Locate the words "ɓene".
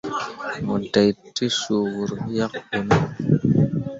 2.69-2.95